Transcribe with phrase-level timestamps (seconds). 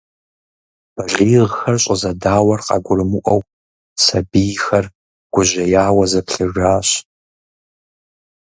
[0.95, 3.41] Балигъхэр щӏызэдауэр къагурымыӏуэу,
[4.03, 4.85] сэбийхэр
[5.33, 6.87] гужьеяуэ заплъыжащ.